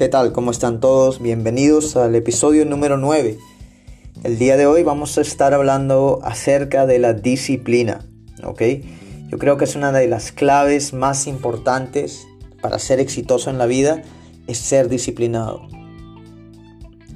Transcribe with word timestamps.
¿Qué 0.00 0.08
tal? 0.08 0.32
¿Cómo 0.32 0.50
están 0.50 0.80
todos? 0.80 1.20
Bienvenidos 1.20 1.94
al 1.94 2.14
episodio 2.14 2.64
número 2.64 2.96
9. 2.96 3.36
El 4.24 4.38
día 4.38 4.56
de 4.56 4.66
hoy 4.66 4.82
vamos 4.82 5.18
a 5.18 5.20
estar 5.20 5.52
hablando 5.52 6.20
acerca 6.22 6.86
de 6.86 6.98
la 6.98 7.12
disciplina, 7.12 8.00
¿ok? 8.42 8.62
Yo 9.28 9.36
creo 9.36 9.58
que 9.58 9.64
es 9.64 9.76
una 9.76 9.92
de 9.92 10.08
las 10.08 10.32
claves 10.32 10.94
más 10.94 11.26
importantes 11.26 12.26
para 12.62 12.78
ser 12.78 12.98
exitoso 12.98 13.50
en 13.50 13.58
la 13.58 13.66
vida, 13.66 14.02
es 14.46 14.56
ser 14.56 14.88
disciplinado. 14.88 15.68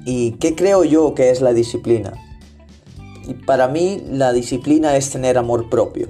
¿Y 0.05 0.33
qué 0.33 0.53
creo 0.53 0.83
yo 0.83 1.15
que 1.15 1.31
es 1.31 1.41
la 1.41 1.53
disciplina? 1.53 2.13
Y 3.27 3.33
para 3.33 3.67
mí 3.67 4.03
la 4.11 4.31
disciplina 4.31 4.95
es 4.95 5.09
tener 5.09 5.39
amor 5.39 5.71
propio, 5.71 6.09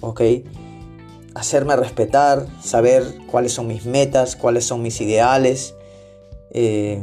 ¿ok? 0.00 0.20
Hacerme 1.36 1.76
respetar, 1.76 2.48
saber 2.60 3.04
cuáles 3.30 3.52
son 3.52 3.68
mis 3.68 3.86
metas, 3.86 4.34
cuáles 4.34 4.64
son 4.64 4.82
mis 4.82 5.00
ideales, 5.00 5.76
eh, 6.52 7.02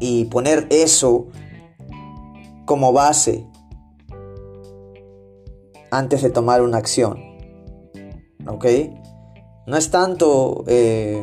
y 0.00 0.24
poner 0.26 0.66
eso 0.70 1.26
como 2.64 2.92
base 2.92 3.46
antes 5.90 6.22
de 6.22 6.30
tomar 6.30 6.62
una 6.62 6.78
acción. 6.78 7.18
¿Ok? 8.46 8.66
No 9.66 9.76
es 9.76 9.90
tanto 9.90 10.64
eh, 10.66 11.22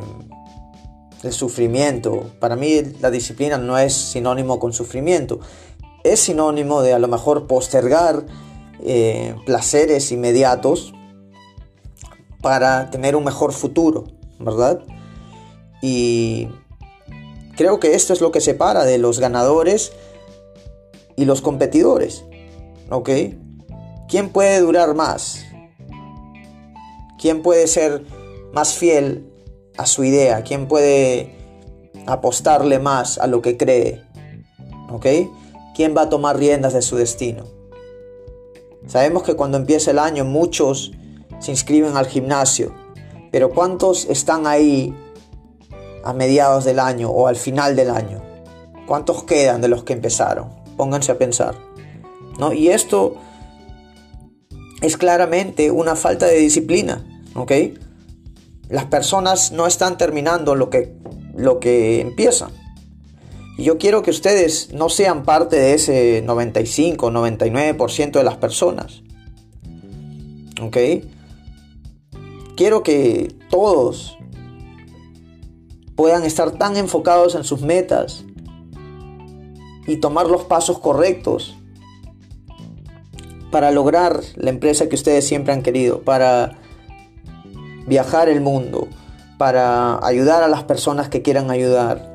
el 1.24 1.32
sufrimiento. 1.32 2.32
Para 2.40 2.56
mí 2.56 2.82
la 3.00 3.10
disciplina 3.10 3.58
no 3.58 3.78
es 3.78 3.94
sinónimo 3.94 4.60
con 4.60 4.74
sufrimiento. 4.74 5.40
Es 6.04 6.20
sinónimo 6.20 6.82
de 6.82 6.94
a 6.94 7.00
lo 7.00 7.08
mejor 7.08 7.48
postergar 7.48 8.26
eh, 8.82 9.36
placeres 9.46 10.12
inmediatos 10.12 10.94
para 12.42 12.90
tener 12.90 13.16
un 13.16 13.24
mejor 13.24 13.54
futuro, 13.54 14.04
¿verdad? 14.40 14.84
Y 15.86 16.48
creo 17.58 17.82
que 17.82 17.94
esto 17.94 18.14
es 18.14 18.22
lo 18.22 18.32
que 18.32 18.40
separa 18.40 18.86
de 18.86 18.98
los 18.98 19.20
ganadores 19.20 19.92
y 21.18 21.26
los 21.26 21.42
competidores. 21.42 22.24
¿Ok? 22.90 23.10
¿Quién 24.08 24.30
puede 24.30 24.62
durar 24.62 24.96
más? 24.96 25.44
¿Quién 27.20 27.42
puede 27.42 27.68
ser 27.68 28.06
más 28.54 28.76
fiel 28.76 29.30
a 29.76 29.86
su 29.86 30.06
idea? 30.06 30.42
¿Quién 30.44 30.70
puede 30.70 31.36
apostarle 32.06 32.80
más 32.80 33.18
a 33.18 33.28
lo 33.28 33.42
que 33.42 33.58
cree? 33.58 34.06
¿Ok? 34.90 35.06
¿Quién 35.76 35.94
va 35.98 36.04
a 36.04 36.10
tomar 36.10 36.38
riendas 36.38 36.72
de 36.72 36.82
su 36.82 36.96
destino? 36.96 37.44
Sabemos 38.88 39.24
que 39.24 39.36
cuando 39.36 39.58
empieza 39.58 39.92
el 39.92 40.00
año 40.00 40.24
muchos 40.24 40.94
se 41.40 41.52
inscriben 41.52 41.98
al 41.98 42.08
gimnasio, 42.08 42.74
pero 43.34 43.50
¿cuántos 43.50 44.06
están 44.06 44.48
ahí 44.48 44.96
a 46.04 46.14
mediados 46.14 46.66
del 46.66 46.80
año 46.80 47.10
o 47.10 47.28
al 47.28 47.36
final 47.36 47.76
del 47.76 47.90
año? 47.90 48.22
¿Cuántos 48.88 49.24
quedan 49.24 49.62
de 49.62 49.68
los 49.68 49.84
que 49.84 49.94
empezaron? 49.94 50.50
Pónganse 50.78 51.12
a 51.12 51.18
pensar. 51.18 51.56
¿no? 52.38 52.54
Y 52.54 52.70
esto 52.70 53.16
es 54.82 54.98
claramente 54.98 55.72
una 55.72 55.96
falta 55.96 56.26
de 56.26 56.38
disciplina. 56.38 57.06
¿ok? 57.36 57.52
Las 58.70 58.86
personas 58.86 59.52
no 59.52 59.68
están 59.68 59.98
terminando 59.98 60.56
lo 60.56 60.70
que, 60.70 60.96
lo 61.36 61.60
que 61.60 62.02
empiezan. 62.02 62.52
Y 63.58 63.64
yo 63.64 63.78
quiero 63.78 64.02
que 64.02 64.10
ustedes 64.10 64.74
no 64.74 64.90
sean 64.90 65.24
parte 65.24 65.58
de 65.58 65.74
ese 65.76 66.24
95, 66.26 67.12
99% 67.12 68.12
de 68.12 68.24
las 68.24 68.38
personas. 68.38 69.04
¿Ok? 70.62 70.78
Quiero 72.56 72.84
que 72.84 73.36
todos 73.50 74.18
puedan 75.96 76.24
estar 76.24 76.52
tan 76.52 76.78
enfocados 76.78 77.36
en 77.36 77.44
sus 77.44 77.62
metas 77.62 78.24
y 79.86 79.98
tomar 79.98 80.28
los 80.28 80.44
pasos 80.44 80.80
correctos 80.80 81.56
para 83.52 83.72
lograr 83.72 84.22
la 84.36 84.50
empresa 84.50 84.90
que 84.90 84.96
ustedes 84.96 85.28
siempre 85.28 85.54
han 85.54 85.62
querido, 85.62 86.02
para 86.02 86.58
viajar 87.86 88.30
el 88.30 88.42
mundo, 88.42 88.88
para 89.38 90.04
ayudar 90.06 90.42
a 90.42 90.48
las 90.48 90.64
personas 90.64 91.10
que 91.10 91.22
quieran 91.22 91.52
ayudar, 91.52 92.12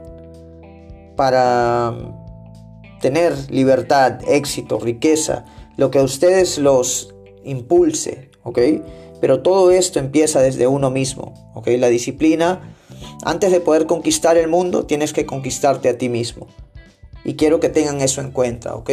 para 1.17 1.95
tener 3.01 3.35
libertad, 3.51 4.19
éxito, 4.27 4.81
riqueza, 4.81 5.45
lo 5.77 5.91
que 5.91 6.01
a 6.01 6.03
ustedes 6.03 6.59
los 6.59 7.15
impulse, 7.45 8.31
¿ok? 8.43 8.59
Pero 9.21 9.43
todo 9.43 9.71
esto 9.71 10.01
empieza 10.01 10.41
desde 10.41 10.67
uno 10.67 10.91
mismo, 10.91 11.53
¿ok? 11.55 11.69
La 11.79 11.89
disciplina 11.89 12.75
antes 13.25 13.51
de 13.51 13.61
poder 13.61 13.87
conquistar 13.87 14.37
el 14.37 14.49
mundo, 14.49 14.87
tienes 14.87 15.13
que 15.13 15.27
conquistarte 15.27 15.89
a 15.89 15.99
ti 15.99 16.09
mismo. 16.09 16.47
Y 17.25 17.35
quiero 17.35 17.61
que 17.61 17.69
tengan 17.69 18.01
eso 18.01 18.21
en 18.21 18.31
cuenta, 18.31 18.75
¿ok? 18.75 18.91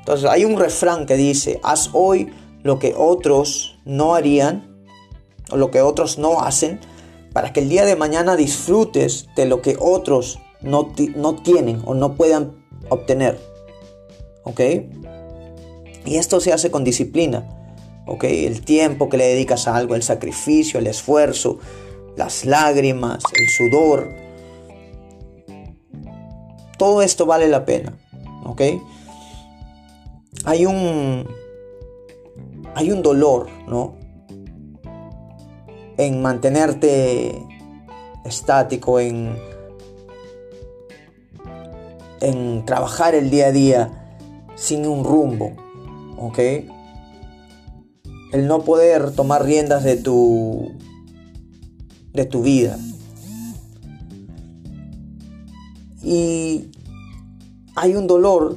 Entonces 0.00 0.30
hay 0.30 0.44
un 0.44 0.58
refrán 0.58 1.04
que 1.04 1.16
dice, 1.16 1.60
haz 1.62 1.90
hoy 1.92 2.30
lo 2.62 2.78
que 2.78 2.94
otros 2.96 3.78
no 3.84 4.14
harían 4.14 4.84
o 5.50 5.56
lo 5.56 5.70
que 5.70 5.82
otros 5.82 6.18
no 6.18 6.40
hacen 6.40 6.80
para 7.32 7.52
que 7.52 7.60
el 7.60 7.68
día 7.68 7.84
de 7.84 7.96
mañana 7.96 8.36
disfrutes 8.36 9.28
de 9.36 9.46
lo 9.46 9.60
que 9.60 9.76
otros 9.78 10.38
no, 10.60 10.94
no 11.14 11.36
tienen 11.36 11.82
o 11.84 11.94
no 11.94 12.14
puedan 12.14 12.64
obtener. 12.88 13.38
¿Ok? 14.44 14.60
Y 16.04 16.16
esto 16.16 16.40
se 16.40 16.52
hace 16.52 16.70
con 16.70 16.84
disciplina. 16.84 17.46
¿Ok? 18.06 18.24
El 18.24 18.62
tiempo 18.62 19.08
que 19.10 19.18
le 19.18 19.26
dedicas 19.26 19.68
a 19.68 19.76
algo, 19.76 19.94
el 19.94 20.02
sacrificio, 20.02 20.80
el 20.80 20.86
esfuerzo, 20.86 21.58
las 22.18 22.44
lágrimas, 22.44 23.22
el 23.32 23.48
sudor. 23.48 24.12
Todo 26.76 27.00
esto 27.00 27.26
vale 27.26 27.46
la 27.46 27.64
pena, 27.64 27.96
¿ok? 28.44 28.62
Hay 30.44 30.66
un, 30.66 31.28
hay 32.74 32.90
un 32.90 33.02
dolor, 33.02 33.48
¿no? 33.68 33.94
En 35.96 36.20
mantenerte 36.20 37.40
estático, 38.24 38.98
en, 38.98 39.38
en 42.20 42.64
trabajar 42.64 43.14
el 43.14 43.30
día 43.30 43.46
a 43.46 43.52
día 43.52 44.16
sin 44.56 44.86
un 44.86 45.04
rumbo, 45.04 45.52
¿ok? 46.16 46.38
El 48.32 48.48
no 48.48 48.62
poder 48.62 49.12
tomar 49.12 49.44
riendas 49.44 49.84
de 49.84 49.96
tu 49.96 50.72
de 52.18 52.24
tu 52.24 52.42
vida. 52.42 52.76
Y 56.02 56.72
hay 57.76 57.94
un 57.94 58.08
dolor 58.08 58.56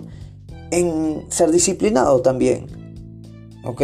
en 0.71 1.25
ser 1.29 1.51
disciplinado 1.51 2.21
también. 2.21 2.65
¿Ok? 3.63 3.81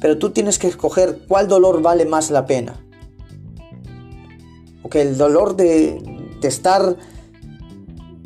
Pero 0.00 0.16
tú 0.18 0.30
tienes 0.30 0.58
que 0.58 0.66
escoger 0.66 1.26
cuál 1.28 1.46
dolor 1.46 1.82
vale 1.82 2.06
más 2.06 2.30
la 2.30 2.46
pena. 2.46 2.82
Ok, 4.82 4.94
el 4.96 5.18
dolor 5.18 5.56
de, 5.56 6.00
de 6.40 6.48
estar 6.48 6.96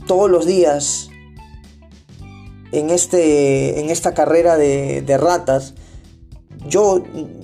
todos 0.06 0.30
los 0.30 0.46
días 0.46 1.08
en, 2.70 2.90
este, 2.90 3.80
en 3.80 3.90
esta 3.90 4.14
carrera 4.14 4.56
de, 4.56 5.02
de 5.02 5.18
ratas 5.18 5.74
yo, 6.68 7.02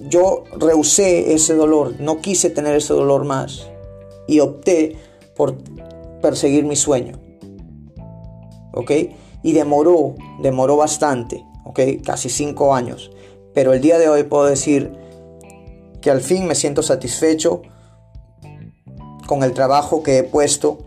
yo 0.09 0.45
rehusé 0.59 1.35
ese 1.35 1.55
dolor, 1.55 1.95
no 2.01 2.21
quise 2.21 2.51
tener 2.51 2.77
ese 2.77 2.93
dolor 2.93 3.25
más 3.25 3.69
y 4.27 4.41
opté 4.41 4.97
por 5.35 5.57
perseguir 6.21 6.65
mi 6.65 6.77
sueño. 6.77 7.19
¿Ok? 8.73 8.91
Y 9.43 9.53
demoró, 9.53 10.15
demoró 10.43 10.77
bastante, 10.77 11.45
¿ok? 11.65 11.81
Casi 12.05 12.29
cinco 12.29 12.75
años. 12.75 13.11
Pero 13.55 13.73
el 13.73 13.81
día 13.81 13.99
de 13.99 14.09
hoy 14.09 14.25
puedo 14.25 14.45
decir 14.45 14.93
que 16.01 16.11
al 16.11 16.21
fin 16.21 16.47
me 16.47 16.55
siento 16.55 16.83
satisfecho 16.83 17.63
con 19.27 19.43
el 19.43 19.53
trabajo 19.55 20.03
que 20.03 20.19
he 20.19 20.23
puesto 20.23 20.79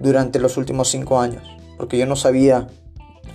durante 0.00 0.38
los 0.38 0.56
últimos 0.56 0.88
cinco 0.88 1.20
años. 1.20 1.44
Porque 1.76 1.96
yo 1.96 2.06
no 2.06 2.16
sabía 2.16 2.68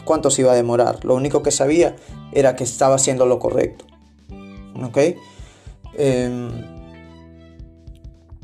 cuánto 0.08 0.32
se 0.32 0.42
iba 0.42 0.54
a 0.54 0.56
demorar. 0.56 1.06
Lo 1.06 1.14
único 1.14 1.44
que 1.44 1.52
sabía 1.52 1.96
era 2.32 2.56
que 2.56 2.64
estaba 2.64 2.96
haciendo 2.96 3.28
lo 3.28 3.38
correcto. 3.38 3.86
¿Ok? 4.84 4.98
Em, 5.96 6.50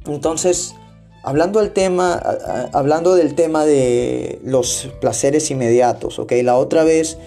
entonces, 0.05 0.75
hablando 1.23 1.59
del 1.59 1.71
tema, 1.71 2.21
hablando 2.73 3.15
del 3.15 3.33
tema 3.33 3.65
de 3.65 4.39
los 4.43 4.89
placeres 5.01 5.49
inmediatos, 5.49 6.19
¿ok? 6.19 6.33
La 6.43 6.57
otra 6.57 6.83
vez 6.83 7.17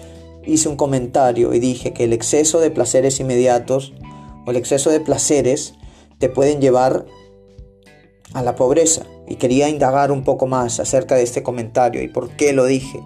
hice 0.45 0.69
un 0.69 0.77
comentario 0.77 1.53
y 1.53 1.59
dije 1.59 1.91
que 1.93 2.05
el 2.05 2.13
exceso 2.13 2.59
de 2.59 2.71
placeres 2.71 3.19
inmediatos 3.19 3.93
o 4.45 4.51
el 4.51 4.57
exceso 4.57 4.89
de 4.89 4.99
placeres 4.99 5.73
te 6.19 6.29
pueden 6.29 6.61
llevar 6.61 7.05
a 8.33 8.41
la 8.43 8.55
pobreza. 8.55 9.05
Y 9.27 9.35
quería 9.35 9.67
indagar 9.67 10.11
un 10.11 10.23
poco 10.23 10.47
más 10.47 10.79
acerca 10.79 11.15
de 11.15 11.23
este 11.23 11.43
comentario 11.43 12.01
y 12.01 12.07
por 12.07 12.29
qué 12.29 12.53
lo 12.53 12.65
dije. 12.65 13.01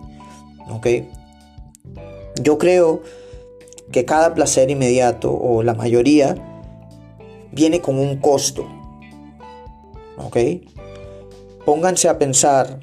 ¿Ok? 0.70 0.88
Yo 2.40 2.58
creo 2.58 3.02
que 3.92 4.06
cada 4.06 4.34
placer 4.34 4.70
inmediato 4.70 5.34
o 5.34 5.64
la 5.64 5.74
mayoría 5.74 6.36
viene 7.52 7.82
con 7.82 7.98
un 8.00 8.18
costo. 8.18 8.68
¿Ok? 10.18 10.38
Pónganse 11.66 12.10
a 12.10 12.18
pensar 12.18 12.80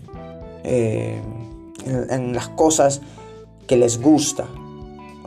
eh, 0.65 1.21
en, 1.87 2.35
las 2.35 2.49
cosas 2.49 3.01
que 3.67 3.77
les 3.77 4.01
gusta. 4.01 4.47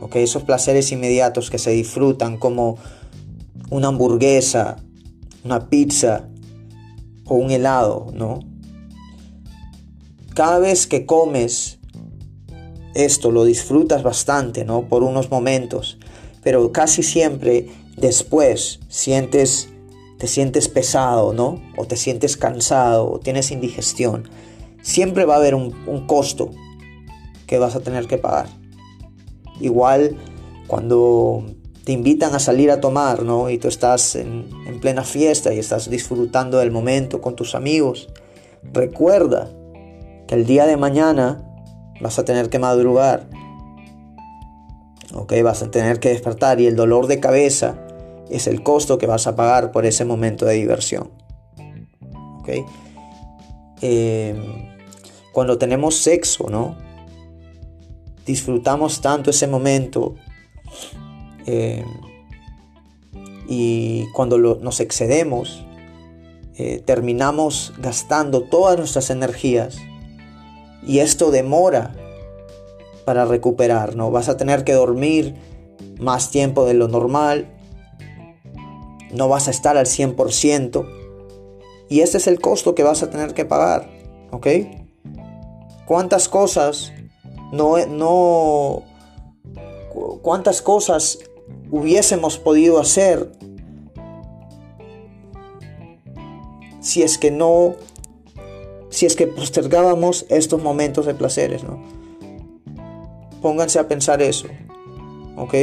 ¿Ok? 0.00 0.16
Esos 0.16 0.42
placeres 0.44 0.92
inmediatos 0.92 1.50
que 1.50 1.58
se 1.58 1.70
disfrutan 1.70 2.36
como 2.36 2.78
una 3.70 3.88
hamburguesa, 3.88 4.76
una 5.44 5.68
pizza 5.68 6.28
o 7.26 7.36
un 7.36 7.50
helado, 7.50 8.08
¿no? 8.12 8.40
Cada 10.34 10.58
vez 10.58 10.86
que 10.86 11.06
comes 11.06 11.78
esto 12.94 13.30
lo 13.30 13.44
disfrutas 13.44 14.02
bastante, 14.02 14.64
¿no? 14.64 14.82
Por 14.88 15.02
unos 15.02 15.30
momentos, 15.30 15.98
pero 16.42 16.72
casi 16.72 17.02
siempre 17.02 17.68
después 17.96 18.80
sientes 18.88 19.68
te 20.22 20.28
sientes 20.28 20.68
pesado, 20.68 21.32
¿no? 21.32 21.60
O 21.76 21.84
te 21.84 21.96
sientes 21.96 22.36
cansado, 22.36 23.10
o 23.10 23.18
tienes 23.18 23.50
indigestión. 23.50 24.28
Siempre 24.80 25.24
va 25.24 25.34
a 25.34 25.38
haber 25.38 25.56
un, 25.56 25.72
costo 26.06 26.50
que 27.48 27.58
vas 27.58 27.74
a 27.74 27.80
tener 27.80 28.06
que 28.06 28.18
pagar. 28.18 28.46
Igual 29.60 30.16
cuando 30.68 31.44
te 31.82 31.90
invitan 31.90 32.36
a 32.36 32.38
salir 32.38 32.70
a 32.70 32.80
tomar, 32.80 33.24
¿no? 33.24 33.50
Y 33.50 33.58
tú 33.58 33.66
estás 33.66 34.14
en, 34.14 34.48
en 34.68 34.78
plena 34.78 35.02
fiesta 35.02 35.52
y 35.52 35.58
estás 35.58 35.90
disfrutando 35.90 36.58
del 36.58 36.70
momento 36.70 37.20
con 37.20 37.34
tus 37.34 37.56
amigos. 37.56 38.08
Recuerda 38.72 39.50
que 40.28 40.36
el 40.36 40.46
día 40.46 40.66
de 40.66 40.76
mañana 40.76 41.51
vas 42.02 42.18
a 42.18 42.24
tener 42.24 42.50
que 42.50 42.58
madrugar. 42.58 43.28
Ok, 45.14 45.34
vas 45.42 45.62
a 45.62 45.70
tener 45.70 46.00
que 46.00 46.08
despertar 46.08 46.60
y 46.60 46.66
el 46.66 46.76
dolor 46.76 47.06
de 47.06 47.20
cabeza 47.20 47.78
es 48.30 48.46
el 48.46 48.62
costo 48.62 48.98
que 48.98 49.06
vas 49.06 49.26
a 49.26 49.36
pagar 49.36 49.72
por 49.72 49.86
ese 49.86 50.04
momento 50.04 50.44
de 50.44 50.54
diversión. 50.54 51.10
Ok, 52.40 52.48
em, 53.82 54.72
cuando 55.32 55.58
tenemos 55.58 55.96
sexo, 55.96 56.48
¿no? 56.50 56.76
Disfrutamos 58.26 59.00
tanto 59.00 59.30
ese 59.30 59.46
momento 59.46 60.16
em, 61.46 61.84
y 63.48 64.06
cuando 64.12 64.38
nos 64.38 64.80
excedemos, 64.80 65.64
eh, 66.56 66.82
terminamos 66.84 67.72
gastando 67.78 68.42
todas 68.42 68.78
nuestras 68.78 69.10
energías 69.10 69.76
y 70.86 70.98
esto 70.98 71.30
demora 71.30 71.94
para 73.04 73.24
recuperar, 73.24 73.96
¿no? 73.96 74.10
Vas 74.10 74.28
a 74.28 74.36
tener 74.36 74.64
que 74.64 74.72
dormir 74.72 75.34
más 75.98 76.30
tiempo 76.30 76.64
de 76.64 76.74
lo 76.74 76.88
normal, 76.88 77.46
no 79.12 79.28
vas 79.28 79.48
a 79.48 79.50
estar 79.50 79.76
al 79.76 79.86
100% 79.86 80.86
y 81.88 82.00
ese 82.00 82.18
es 82.18 82.26
el 82.26 82.40
costo 82.40 82.74
que 82.74 82.82
vas 82.82 83.02
a 83.02 83.10
tener 83.10 83.34
que 83.34 83.44
pagar, 83.44 83.88
¿ok? 84.30 84.46
¿Cuántas 85.86 86.28
cosas 86.28 86.92
no, 87.52 87.76
no, 87.86 88.82
cuántas 90.22 90.62
cosas 90.62 91.18
hubiésemos 91.70 92.38
podido 92.38 92.80
hacer 92.80 93.30
si 96.80 97.02
es 97.02 97.18
que 97.18 97.30
no 97.30 97.76
si 99.02 99.06
es 99.06 99.16
que 99.16 99.26
postergábamos 99.26 100.26
estos 100.28 100.62
momentos 100.62 101.06
de 101.06 101.14
placeres, 101.14 101.64
¿no? 101.64 101.82
Pónganse 103.40 103.80
a 103.80 103.88
pensar 103.88 104.22
eso, 104.22 104.46
¿ok? 105.36 105.54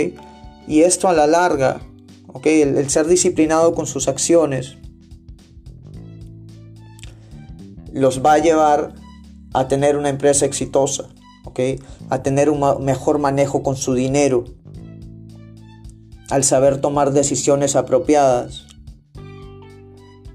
Y 0.67 0.81
esto 0.81 1.07
a 1.07 1.13
la 1.13 1.25
larga, 1.25 1.79
¿ok? 2.27 2.45
El, 2.47 2.89
ser 2.89 3.07
disciplinado 3.07 3.73
con 3.73 3.87
sus 3.87 4.09
acciones 4.09 4.77
los 7.93 8.21
va 8.25 8.33
a 8.33 8.39
llevar 8.39 8.93
a 9.53 9.69
tener 9.69 9.95
una 9.95 10.09
empresa 10.09 10.45
exitosa, 10.45 11.07
¿ok? 11.45 11.61
A 12.09 12.21
tener 12.21 12.49
un 12.49 12.83
mejor 12.83 13.19
manejo 13.19 13.63
con 13.63 13.77
su 13.77 13.93
dinero, 13.93 14.43
al 16.29 16.43
saber 16.43 16.81
tomar 16.81 17.13
decisiones 17.13 17.77
apropiadas, 17.77 18.67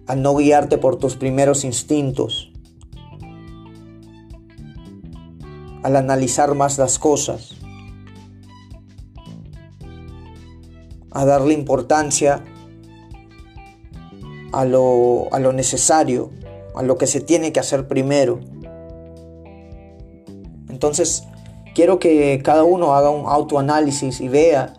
al 0.06 0.22
no 0.22 0.34
guiarte 0.36 0.78
por 0.78 0.96
tus 0.96 1.16
primeros 1.16 1.64
instintos, 1.64 2.53
al 5.84 5.96
analizar 5.96 6.54
más 6.54 6.78
las 6.78 6.98
cosas, 6.98 7.50
a 11.10 11.26
darle 11.26 11.52
importancia 11.52 12.42
a 14.52 14.64
lo, 14.64 15.28
a 15.30 15.38
lo 15.40 15.52
necesario, 15.52 16.30
a 16.74 16.82
lo 16.82 16.96
que 16.96 17.06
se 17.06 17.20
tiene 17.20 17.52
que 17.52 17.60
hacer 17.60 17.86
primero. 17.86 18.40
Entonces, 20.70 21.24
quiero 21.74 21.98
que 21.98 22.40
cada 22.42 22.64
uno 22.64 22.94
haga 22.94 23.10
un 23.10 23.26
autoanálisis 23.26 24.22
y 24.22 24.28
vea 24.28 24.72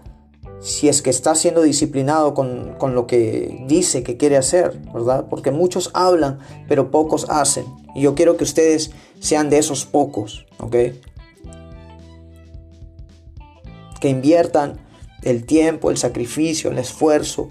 si 0.61 0.89
es 0.89 1.01
que 1.01 1.09
está 1.09 1.35
siendo 1.35 1.61
disciplinado 1.61 2.33
con, 2.33 2.75
con, 2.77 2.95
lo 2.95 3.07
que 3.07 3.63
dice 3.67 4.03
que 4.03 4.17
quiere 4.17 4.37
hacer, 4.37 4.79
¿verdad? 4.93 5.27
Porque 5.29 5.51
muchos 5.51 5.91
hablan, 5.93 6.39
pero 6.67 6.91
pocos 6.91 7.27
hacen. 7.29 7.65
Y 7.93 8.01
yo 8.01 8.15
quiero 8.15 8.37
que 8.37 8.43
ustedes 8.43 8.91
sean 9.19 9.49
de 9.49 9.57
esos 9.57 9.85
pocos, 9.85 10.45
¿ok? 10.59 10.75
Que 13.99 14.09
inviertan 14.09 14.79
el 15.23 15.45
tiempo, 15.45 15.91
el 15.91 15.97
sacrificio, 15.97 16.71
el 16.71 16.77
esfuerzo, 16.77 17.49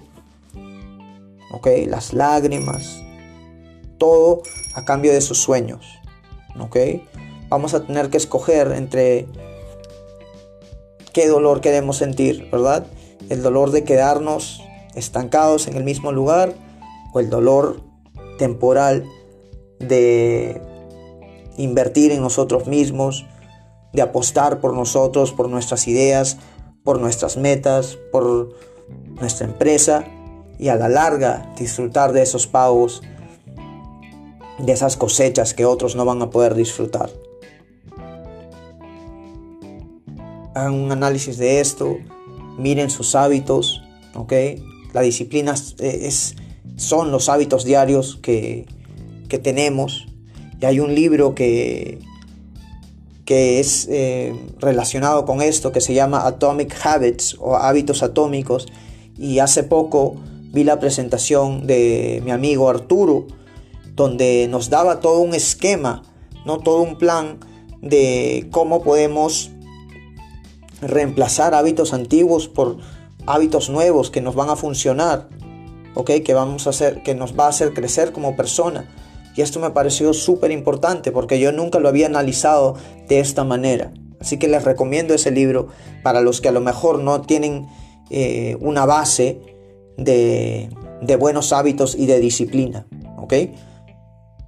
¿ok? 1.52 1.68
Las 1.86 2.12
lágrimas, 2.12 3.00
todo 3.98 4.42
a 4.74 4.84
cambio 4.84 5.12
de 5.12 5.20
sus 5.20 5.38
sueños, 5.40 5.86
¿ok? 6.58 6.76
Vamos 7.48 7.74
a 7.74 7.86
tener 7.86 8.10
que 8.10 8.16
escoger 8.16 8.72
entre 8.72 9.26
qué 11.14 11.28
dolor 11.28 11.62
queremos 11.62 11.96
sentir, 11.96 12.50
¿verdad? 12.50 12.86
El 13.30 13.42
dolor 13.42 13.70
de 13.70 13.84
quedarnos 13.84 14.62
estancados 14.94 15.66
en 15.68 15.76
el 15.76 15.84
mismo 15.84 16.12
lugar 16.12 16.52
o 17.14 17.20
el 17.20 17.30
dolor 17.30 17.80
temporal 18.36 19.04
de 19.78 20.60
invertir 21.56 22.10
en 22.12 22.20
nosotros 22.20 22.66
mismos, 22.66 23.24
de 23.92 24.02
apostar 24.02 24.60
por 24.60 24.74
nosotros, 24.74 25.32
por 25.32 25.48
nuestras 25.48 25.86
ideas, 25.88 26.36
por 26.82 27.00
nuestras 27.00 27.36
metas, 27.36 27.96
por 28.12 28.54
nuestra 29.14 29.46
empresa 29.46 30.04
y 30.58 30.68
a 30.68 30.74
la 30.74 30.88
larga 30.88 31.52
disfrutar 31.56 32.12
de 32.12 32.22
esos 32.22 32.46
pagos, 32.46 33.02
de 34.58 34.72
esas 34.72 34.96
cosechas 34.96 35.54
que 35.54 35.64
otros 35.64 35.94
no 35.94 36.04
van 36.04 36.20
a 36.22 36.30
poder 36.30 36.54
disfrutar. 36.54 37.10
Hagan 40.54 40.74
un 40.74 40.92
análisis 40.92 41.36
de 41.38 41.60
esto, 41.60 41.98
miren 42.58 42.90
sus 42.90 43.14
hábitos, 43.14 43.82
¿ok? 44.14 44.32
La 44.92 45.00
disciplina 45.00 45.54
es, 45.78 46.36
son 46.76 47.10
los 47.10 47.28
hábitos 47.28 47.64
diarios 47.64 48.18
que, 48.22 48.66
que 49.28 49.38
tenemos. 49.38 50.06
Y 50.60 50.66
hay 50.66 50.80
un 50.80 50.94
libro 50.94 51.34
que, 51.34 51.98
que 53.24 53.58
es 53.60 53.88
eh, 53.90 54.34
relacionado 54.60 55.24
con 55.24 55.42
esto, 55.42 55.72
que 55.72 55.80
se 55.80 55.94
llama 55.94 56.26
Atomic 56.26 56.74
Habits 56.84 57.36
o 57.40 57.56
Hábitos 57.56 58.02
Atómicos. 58.02 58.66
Y 59.18 59.38
hace 59.38 59.62
poco 59.62 60.16
vi 60.52 60.64
la 60.64 60.78
presentación 60.78 61.66
de 61.66 62.22
mi 62.24 62.30
amigo 62.30 62.68
Arturo, 62.68 63.26
donde 63.94 64.46
nos 64.48 64.70
daba 64.70 65.00
todo 65.00 65.20
un 65.20 65.34
esquema, 65.34 66.02
no 66.46 66.58
todo 66.58 66.82
un 66.82 66.96
plan 66.98 67.38
de 67.80 68.48
cómo 68.50 68.82
podemos 68.82 69.50
reemplazar 70.88 71.54
hábitos 71.54 71.92
antiguos 71.92 72.48
por 72.48 72.78
hábitos 73.26 73.70
nuevos 73.70 74.10
que 74.10 74.20
nos 74.20 74.34
van 74.34 74.50
a 74.50 74.56
funcionar, 74.56 75.28
¿ok? 75.94 76.10
Que, 76.24 76.34
vamos 76.34 76.66
a 76.66 76.70
hacer, 76.70 77.02
que 77.02 77.14
nos 77.14 77.38
va 77.38 77.46
a 77.46 77.48
hacer 77.48 77.72
crecer 77.72 78.12
como 78.12 78.36
persona. 78.36 78.88
Y 79.36 79.42
esto 79.42 79.58
me 79.60 79.70
pareció 79.70 80.12
súper 80.12 80.50
importante 80.50 81.10
porque 81.10 81.40
yo 81.40 81.50
nunca 81.52 81.80
lo 81.80 81.88
había 81.88 82.06
analizado 82.06 82.76
de 83.08 83.20
esta 83.20 83.44
manera. 83.44 83.92
Así 84.20 84.38
que 84.38 84.48
les 84.48 84.64
recomiendo 84.64 85.12
ese 85.12 85.30
libro 85.30 85.68
para 86.02 86.20
los 86.20 86.40
que 86.40 86.48
a 86.48 86.52
lo 86.52 86.60
mejor 86.60 87.00
no 87.00 87.22
tienen 87.22 87.66
eh, 88.10 88.56
una 88.60 88.86
base 88.86 89.40
de, 89.96 90.70
de, 91.02 91.16
buenos 91.16 91.52
hábitos 91.52 91.94
y 91.96 92.06
de 92.06 92.20
disciplina. 92.20 92.86
¿Ok? 93.18 93.34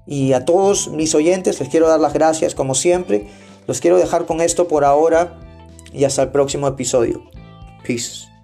Y 0.07 0.35
a 0.35 0.45
todos 0.45 0.89
mis 0.89 1.15
oyentes 1.15 1.59
les 1.59 1.69
quiero 1.69 1.89
dar 1.89 1.99
las 1.99 2.13
gracias 2.13 2.55
como 2.55 2.75
siempre. 2.75 3.27
Los 3.67 3.81
quiero 3.81 3.99
dejar 3.99 4.27
con 4.27 4.41
esto 4.41 4.69
por 4.69 4.85
ahora 4.85 5.46
y 5.97 6.05
hasta 6.05 6.23
el 6.23 6.29
próximo 6.29 6.69
episodio. 6.69 7.23
Peace. 7.87 8.36